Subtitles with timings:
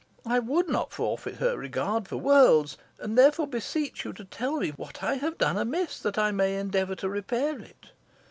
[0.25, 4.69] I would not forfeit her regard for worlds, and therefore beseech you to tell me
[4.71, 7.91] what I have done amiss, that I may endeavour to repair it."